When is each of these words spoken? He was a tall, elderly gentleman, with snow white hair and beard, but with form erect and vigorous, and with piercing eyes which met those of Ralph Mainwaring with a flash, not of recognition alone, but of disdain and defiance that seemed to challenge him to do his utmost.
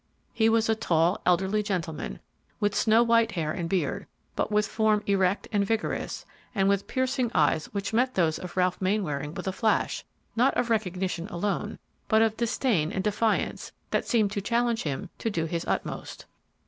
He 0.33 0.49
was 0.49 0.67
a 0.67 0.73
tall, 0.73 1.21
elderly 1.27 1.61
gentleman, 1.61 2.19
with 2.59 2.73
snow 2.73 3.03
white 3.03 3.33
hair 3.33 3.51
and 3.51 3.69
beard, 3.69 4.07
but 4.35 4.51
with 4.51 4.65
form 4.65 5.03
erect 5.05 5.47
and 5.51 5.63
vigorous, 5.63 6.25
and 6.55 6.67
with 6.67 6.87
piercing 6.87 7.29
eyes 7.35 7.67
which 7.67 7.93
met 7.93 8.15
those 8.15 8.39
of 8.39 8.57
Ralph 8.57 8.81
Mainwaring 8.81 9.35
with 9.35 9.47
a 9.47 9.51
flash, 9.53 10.03
not 10.35 10.55
of 10.57 10.71
recognition 10.71 11.27
alone, 11.27 11.77
but 12.07 12.23
of 12.23 12.35
disdain 12.35 12.91
and 12.91 13.03
defiance 13.03 13.73
that 13.91 14.07
seemed 14.07 14.31
to 14.31 14.41
challenge 14.41 14.81
him 14.81 15.11
to 15.19 15.29
do 15.29 15.45
his 15.45 15.65
utmost. 15.67 16.25